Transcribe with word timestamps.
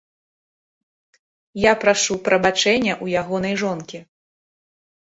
Я 1.69 1.75
прашу 1.83 2.13
прабачэння 2.29 2.93
ў 3.03 3.25
ягонай 3.25 3.55
жонкі. 3.65 4.07